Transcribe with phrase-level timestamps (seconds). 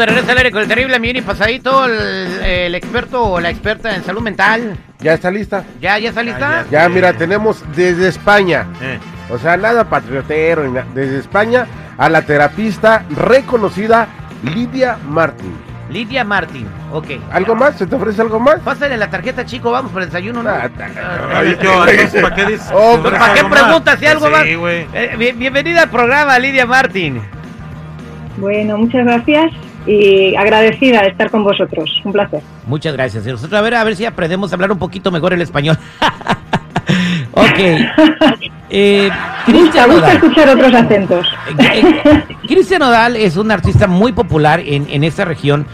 [0.00, 1.92] De regreso al aire con el terrible y pasadito, el,
[2.42, 4.74] el experto o la experta en salud mental.
[4.98, 5.62] ¿Ya está lista?
[5.78, 6.64] ¿Ya, ya está lista?
[6.70, 8.98] Ya, mira, tenemos desde España, Eh.
[9.28, 10.62] o sea, nada patriotero,
[10.94, 11.66] desde España
[11.98, 14.08] a la terapista reconocida
[14.42, 15.54] Lidia Martín.
[15.90, 17.06] Lidia Martín, ok.
[17.30, 17.76] ¿Algo más?
[17.76, 18.58] ¿Se te ofrece algo más?
[18.60, 20.48] Pásale la tarjeta, chico, vamos por el desayuno, ¿no?
[20.48, 20.70] Ah,
[21.34, 22.70] Ay, yo, entonces, ¿para qué dices?
[22.72, 24.44] Oh, Pues, ¿Para qué preguntas si algo más?
[24.44, 24.56] Sí.
[24.94, 27.20] Eh, bienvenida al programa, Lidia Martín.
[28.38, 29.52] Bueno, muchas gracias
[29.90, 31.90] y agradecida de estar con vosotros.
[32.04, 32.40] Un placer.
[32.66, 33.26] Muchas gracias.
[33.26, 35.76] Y nosotros a ver, a ver si aprendemos a hablar un poquito mejor el español.
[37.32, 37.58] ok.
[38.72, 39.10] Eh,
[39.48, 41.26] gusta, gusta escuchar otros acentos.
[41.58, 45.66] Eh, eh, Cristian Nodal es un artista muy popular en, en esta región.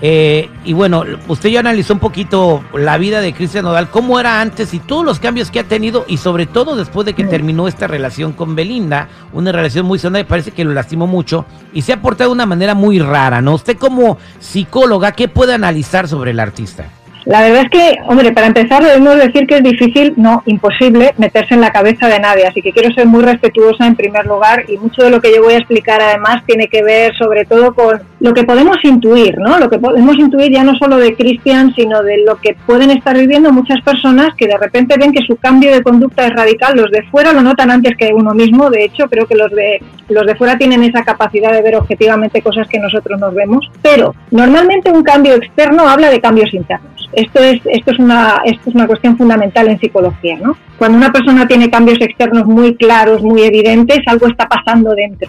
[0.00, 4.40] Eh, y bueno, usted ya analizó un poquito la vida de Cristian Nodal, cómo era
[4.40, 7.66] antes y todos los cambios que ha tenido, y sobre todo después de que terminó
[7.66, 11.82] esta relación con Belinda, una relación muy sonada y parece que lo lastimó mucho, y
[11.82, 13.54] se ha portado de una manera muy rara, ¿no?
[13.54, 16.90] Usted como psicóloga, ¿qué puede analizar sobre el artista?
[17.24, 21.54] La verdad es que, hombre, para empezar debemos decir que es difícil, no, imposible, meterse
[21.54, 22.46] en la cabeza de nadie.
[22.46, 25.42] Así que quiero ser muy respetuosa en primer lugar y mucho de lo que yo
[25.42, 29.58] voy a explicar además tiene que ver sobre todo con lo que podemos intuir, ¿no?
[29.58, 33.16] Lo que podemos intuir ya no solo de Cristian, sino de lo que pueden estar
[33.16, 36.76] viviendo muchas personas que de repente ven que su cambio de conducta es radical.
[36.76, 38.70] Los de fuera lo notan antes que uno mismo.
[38.70, 42.42] De hecho, creo que los de, los de fuera tienen esa capacidad de ver objetivamente
[42.42, 43.70] cosas que nosotros nos vemos.
[43.82, 46.97] Pero normalmente un cambio externo habla de cambios internos.
[47.12, 50.36] Esto es, esto es, una, esto es una cuestión fundamental en psicología.
[50.42, 50.56] ¿no?
[50.76, 55.28] Cuando una persona tiene cambios externos muy claros, muy evidentes, algo está pasando dentro.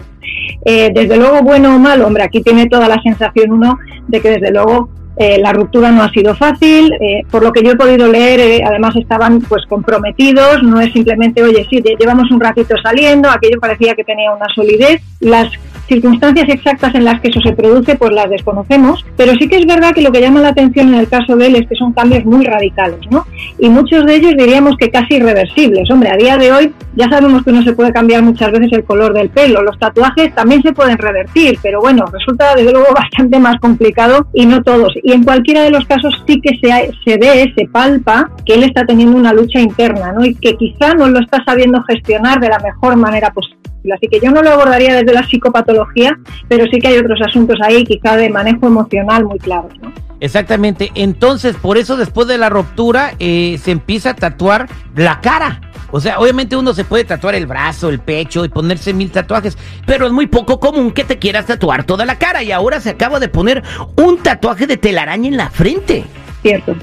[0.64, 3.78] Eh, desde luego, bueno o malo, hombre, aquí tiene toda la sensación uno
[4.08, 7.62] de que desde luego eh, la ruptura no ha sido fácil, eh, por lo que
[7.62, 11.96] yo he podido leer, eh, además estaban pues comprometidos, no es simplemente, oye, sí, lle-
[11.98, 15.48] llevamos un ratito saliendo, aquello parecía que tenía una solidez, las
[15.90, 19.66] circunstancias exactas en las que eso se produce pues las desconocemos, pero sí que es
[19.66, 21.92] verdad que lo que llama la atención en el caso de él es que son
[21.92, 23.26] cambios muy radicales, ¿no?
[23.58, 25.90] Y muchos de ellos diríamos que casi irreversibles.
[25.90, 28.84] Hombre, a día de hoy ya sabemos que uno se puede cambiar muchas veces el
[28.84, 33.40] color del pelo, los tatuajes también se pueden revertir, pero bueno, resulta desde luego bastante
[33.40, 34.94] más complicado y no todos.
[35.02, 38.62] Y en cualquiera de los casos sí que se, se ve, se palpa que él
[38.62, 40.24] está teniendo una lucha interna, ¿no?
[40.24, 43.69] Y que quizá no lo está sabiendo gestionar de la mejor manera posible.
[43.94, 46.18] Así que yo no lo abordaría desde la psicopatología,
[46.48, 49.72] pero sí que hay otros asuntos ahí, quizá de manejo emocional muy claros.
[50.20, 50.92] Exactamente.
[50.94, 55.60] Entonces, por eso después de la ruptura eh, se empieza a tatuar la cara.
[55.92, 59.58] O sea, obviamente uno se puede tatuar el brazo, el pecho y ponerse mil tatuajes,
[59.86, 62.90] pero es muy poco común que te quieras tatuar toda la cara y ahora se
[62.90, 63.62] acaba de poner
[63.96, 66.04] un tatuaje de telaraña en la frente.
[66.42, 66.74] Cierto.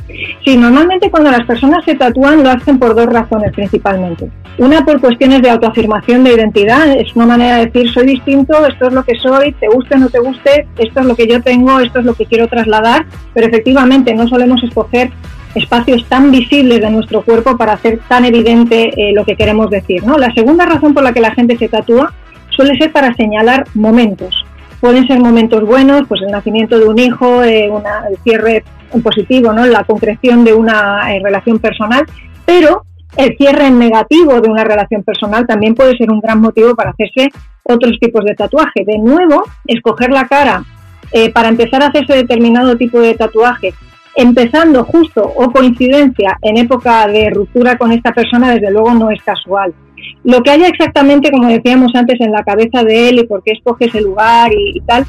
[0.45, 4.29] Sí, normalmente cuando las personas se tatúan lo hacen por dos razones principalmente.
[4.59, 8.87] Una por cuestiones de autoafirmación de identidad, es una manera de decir soy distinto, esto
[8.87, 11.41] es lo que soy, te guste o no te guste, esto es lo que yo
[11.41, 15.11] tengo, esto es lo que quiero trasladar, pero efectivamente no solemos escoger
[15.55, 20.03] espacios tan visibles de nuestro cuerpo para hacer tan evidente eh, lo que queremos decir.
[20.03, 20.17] ¿no?
[20.17, 22.13] La segunda razón por la que la gente se tatúa
[22.49, 24.46] suele ser para señalar momentos.
[24.79, 28.63] Pueden ser momentos buenos, pues el nacimiento de un hijo, eh, una- el cierre
[29.03, 29.65] positivo, ¿no?
[29.65, 32.05] la concreción de una eh, relación personal,
[32.45, 32.83] pero
[33.17, 37.29] el cierre negativo de una relación personal también puede ser un gran motivo para hacerse
[37.63, 38.83] otros tipos de tatuaje.
[38.85, 40.63] De nuevo, escoger la cara
[41.11, 43.73] eh, para empezar a hacerse determinado tipo de tatuaje,
[44.15, 49.21] empezando justo o coincidencia en época de ruptura con esta persona, desde luego no es
[49.23, 49.73] casual.
[50.23, 53.51] Lo que haya exactamente, como decíamos antes, en la cabeza de él y por qué
[53.53, 55.05] escoge ese lugar y, tal,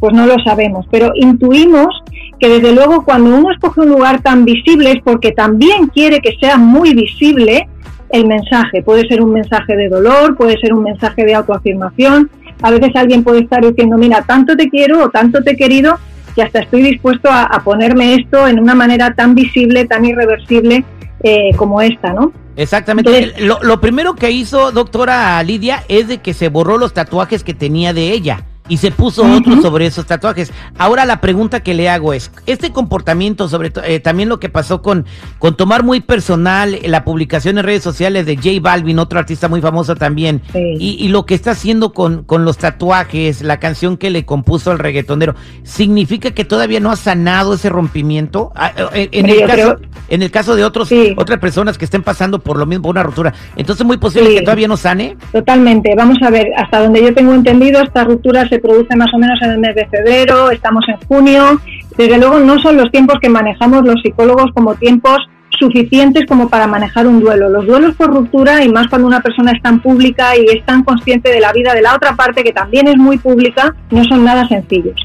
[0.00, 2.02] pues no lo sabemos, pero intuimos
[2.40, 6.36] que desde luego cuando uno escoge un lugar tan visible es porque también quiere que
[6.40, 7.68] sea muy visible
[8.10, 8.82] el mensaje.
[8.82, 12.30] Puede ser un mensaje de dolor, puede ser un mensaje de autoafirmación.
[12.62, 15.98] A veces alguien puede estar diciendo, mira, tanto te quiero o tanto te he querido
[16.34, 20.84] que hasta estoy dispuesto a, a ponerme esto en una manera tan visible, tan irreversible
[21.22, 22.32] eh, como esta, ¿no?
[22.56, 23.34] Exactamente.
[23.40, 27.54] Lo, lo primero que hizo doctora Lidia es de que se borró los tatuajes que
[27.54, 29.38] tenía de ella y se puso Ujú.
[29.38, 30.52] otros sobre esos tatuajes.
[30.78, 34.82] Ahora la pregunta que le hago es, este comportamiento, sobre eh, también lo que pasó
[34.82, 35.04] con,
[35.38, 39.48] con tomar muy personal eh, la publicación en redes sociales de J Balvin, otro artista
[39.48, 40.76] muy famoso también, Sí.
[40.78, 44.70] y, y lo que está haciendo con, con los tatuajes, la canción que le compuso
[44.70, 48.52] al reggaetonero, ¿significa que todavía no ha sanado ese rompimiento?
[48.54, 51.14] Ah, eh, En, Hombre, el caso, creo- en el caso de otros, Sí.
[51.16, 54.30] otras personas que estén pasando por lo mismo, por una ruptura, entonces es muy posible
[54.30, 54.36] Sí.
[54.36, 55.16] que todavía no sane.
[55.32, 55.94] Totalmente.
[55.96, 59.40] Vamos a ver, hasta donde yo tengo entendido, esta ruptura se produce más o menos
[59.40, 61.58] en el mes de febrero, estamos en junio.
[61.96, 65.18] Desde luego no son los tiempos que manejamos los psicólogos como tiempos
[65.58, 67.48] suficientes como para manejar un duelo.
[67.48, 70.82] Los duelos por ruptura, y más cuando una persona es tan pública y es tan
[70.82, 74.22] consciente de la vida de la otra parte, que también es muy pública, no son
[74.22, 74.96] nada sencillos.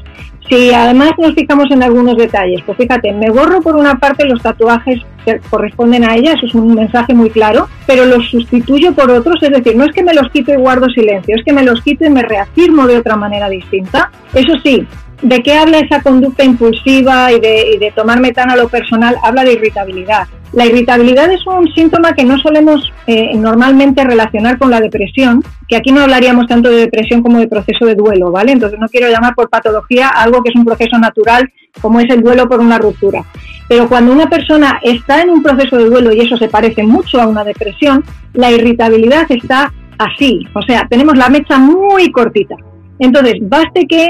[0.48, 4.42] Si además nos fijamos en algunos detalles, pues fíjate, me borro por una parte los
[4.42, 9.10] tatuajes que corresponden a ella, eso es un mensaje muy claro, pero los sustituyo por
[9.10, 11.64] otros, es decir, no es que me los quito y guardo silencio, es que me
[11.64, 14.10] los quito y me reafirmo de otra manera distinta.
[14.32, 14.86] Eso sí,
[15.22, 19.16] ¿De qué habla esa conducta impulsiva y de, tomarme tan a lo personal?
[19.22, 20.28] Habla de irritabilidad.
[20.52, 25.76] La irritabilidad es un síntoma que no solemos eh, normalmente relacionar con la depresión, que
[25.76, 28.52] aquí no hablaríamos tanto de depresión como de proceso de duelo, ¿vale?
[28.52, 31.52] Entonces no quiero llamar por patología algo que es un proceso natural
[31.82, 33.24] como es el duelo por una ruptura.
[33.68, 37.20] Pero cuando una persona está en un proceso de duelo y eso se parece mucho
[37.20, 38.02] a una depresión,
[38.32, 42.54] la irritabilidad está así, o sea, tenemos la mecha muy cortita.
[42.98, 44.08] Entonces, baste que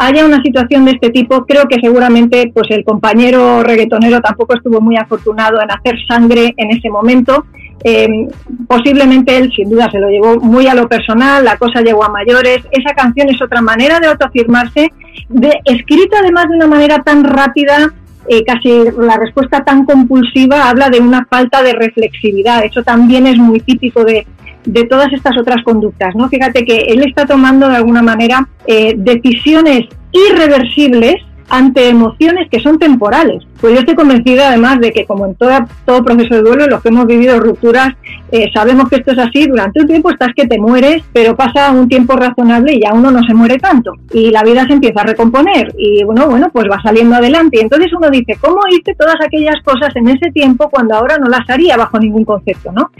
[0.00, 4.80] haya una situación de este tipo, creo que seguramente pues el compañero reggaetonero tampoco estuvo
[4.80, 7.44] muy afortunado en hacer sangre en ese momento.
[7.84, 8.28] Em,
[8.66, 12.08] posiblemente él sin duda se lo llevó muy a lo personal, la cosa llegó a
[12.08, 12.62] mayores.
[12.70, 14.90] Esa canción es otra manera de autoafirmarse,
[15.28, 17.92] de, escrita además de una manera tan rápida,
[18.26, 22.64] eh, casi la respuesta tan compulsiva, habla de una falta de reflexividad.
[22.64, 24.26] Eso también es muy típico de,
[24.64, 26.14] de todas estas otras conductas.
[26.14, 26.28] ¿no?
[26.28, 31.16] Fíjate que él está tomando de alguna manera eh, decisiones irreversibles
[31.48, 33.44] ante emociones que son temporales.
[33.60, 35.50] Pues yo estoy convencida además de que como en todo,
[35.84, 37.94] todo proceso de duelo, los que hemos vivido rupturas,
[38.32, 41.70] eh, sabemos que esto es así, durante un tiempo estás que te mueres, pero pasa
[41.70, 43.92] un tiempo razonable y ya uno no se muere tanto.
[44.12, 47.58] Y la vida se empieza a recomponer y bueno, bueno, pues va saliendo adelante.
[47.58, 51.28] Y entonces uno dice, ¿cómo hice todas aquellas cosas en ese tiempo cuando ahora no
[51.28, 52.72] las haría bajo ningún concepto?
[52.72, 52.90] ¿no?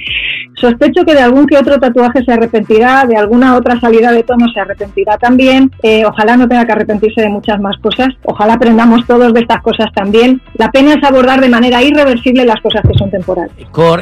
[0.55, 4.47] Sospecho que de algún que otro tatuaje se arrepentirá, de alguna otra salida de tono
[4.53, 5.71] se arrepentirá también.
[5.83, 8.09] Eh, ojalá no tenga que arrepentirse de muchas más cosas.
[8.25, 12.61] Ojalá aprendamos todos de estas cosas también la pena es abordar de manera irreversible las
[12.61, 13.51] cosas que son temporales.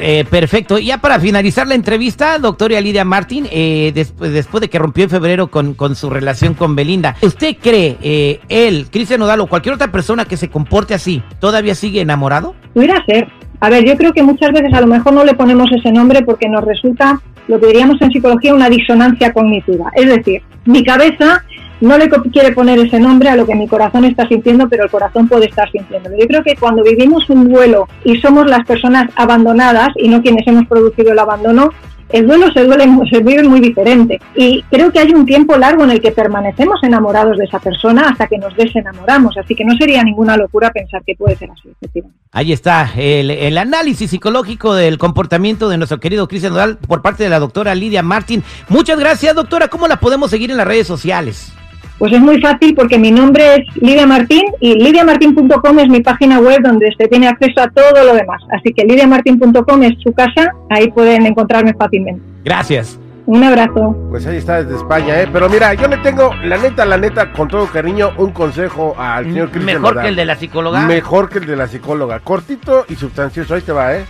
[0.02, 0.76] Eh, perfecto.
[0.80, 5.10] Ya para finalizar la entrevista, doctora Lidia Martín, eh, después, después de que rompió en
[5.10, 9.76] febrero con, con su relación con Belinda, ¿usted cree eh, él, Cristian Nodal o cualquier
[9.76, 12.56] otra persona que se comporte así, todavía sigue enamorado?
[12.74, 13.28] Pudiera ser.
[13.60, 16.22] A ver, yo creo que muchas veces a lo mejor no le ponemos ese nombre
[16.22, 19.92] porque nos resulta lo que diríamos en psicología una disonancia cognitiva.
[19.94, 21.44] Es decir, mi cabeza
[21.80, 24.90] no le quiere poner ese nombre a lo que mi corazón está sintiendo, pero el
[24.90, 26.10] corazón puede estar sintiendo.
[26.18, 30.46] Yo creo que cuando vivimos un duelo y somos las personas abandonadas y no quienes
[30.46, 31.70] hemos producido el abandono,
[32.10, 34.20] el duelo se, duele, se vive muy diferente.
[34.34, 38.08] Y creo que hay un tiempo largo en el que permanecemos enamorados de esa persona
[38.08, 39.36] hasta que nos desenamoramos.
[39.36, 42.02] Así que no sería ninguna locura pensar que puede ser así.
[42.32, 47.24] Ahí está el, el análisis psicológico del comportamiento de nuestro querido Cristian Nodal por parte
[47.24, 48.42] de la doctora Lidia Martín.
[48.68, 49.68] Muchas gracias, doctora.
[49.68, 51.52] ¿Cómo la podemos seguir en las redes sociales?
[51.98, 56.38] Pues es muy fácil porque mi nombre es Lidia Martín y lidiamartin.com es mi página
[56.38, 58.40] web donde se tiene acceso a todo lo demás.
[58.52, 62.22] Así que lidiamartin.com es su casa, ahí pueden encontrarme fácilmente.
[62.44, 63.00] Gracias.
[63.26, 63.94] Un abrazo.
[64.08, 65.28] Pues ahí está desde España, ¿eh?
[65.30, 69.24] Pero mira, yo le tengo, la neta, la neta, con todo cariño, un consejo al
[69.24, 70.86] señor Cristian Mejor que el de la psicóloga.
[70.86, 72.20] Mejor que el de la psicóloga.
[72.20, 73.54] Cortito y sustancioso.
[73.54, 74.06] Ahí te va, ¿eh?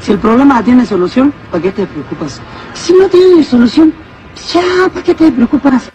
[0.00, 2.42] Si el problema tiene solución, ¿para qué te preocupas?
[2.74, 3.94] Si no tiene solución,
[4.34, 5.90] ya, ¿para qué te preocupas?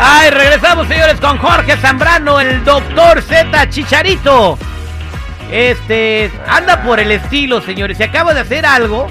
[0.00, 4.58] Ay, regresamos, señores, con Jorge Zambrano, el doctor Z Chicharito.
[5.50, 7.98] Este, anda por el estilo, señores.
[7.98, 9.06] Se acaba de hacer algo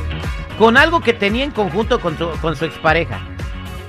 [0.57, 3.19] con algo que tenía en conjunto con su, con su expareja.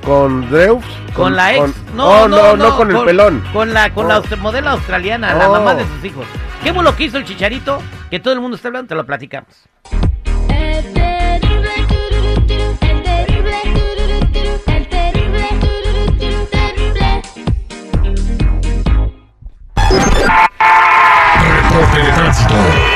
[0.05, 0.85] ¿Con Dreus?
[1.15, 1.75] Con, la ex.
[1.95, 3.43] No, oh, no, no, con el pelón.
[3.53, 4.37] Con la, con la oh.
[4.37, 6.27] modelo australiana, la mamá de sus hijos.
[6.63, 7.83] ¿Qué fue lo que hizo el Chicharito?
[8.11, 9.51] Que todo el mundo está hablando, te lo platicamos.
[22.03, 22.96] De tránsito.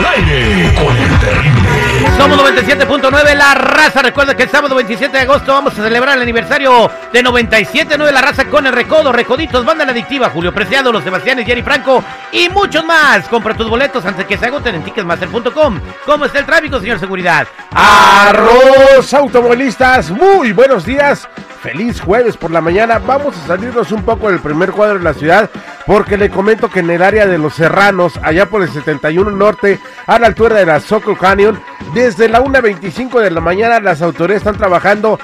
[0.00, 1.70] Al aire con el terrible.
[2.16, 4.00] Somos 97.9 La Raza.
[4.00, 8.22] Recuerda que el sábado 27 de agosto vamos a celebrar el aniversario de 97.9 La
[8.22, 12.02] Raza con el Recodo, Recoditos, Banda La Adictiva, Julio Preciado, Los Sebastianes, Jerry Franco
[12.32, 13.28] y muchos más.
[13.28, 15.80] Compra tus boletos antes que se agoten en ticketmaster.com.
[16.06, 17.46] ¿Cómo está el tráfico, señor Seguridad?
[17.72, 21.28] Arroz automovilistas, muy buenos días.
[21.62, 22.98] Feliz jueves por la mañana.
[22.98, 25.50] Vamos a salirnos un poco del primer cuadro de la ciudad
[25.86, 29.78] porque le comento que en el área de los Serranos, allá por el 71 Norte,
[30.06, 31.60] a la altura de la Soco Canyon,
[31.92, 35.18] desde la 1.25 de la mañana las autoridades están trabajando